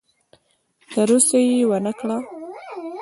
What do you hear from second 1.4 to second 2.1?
یې ونه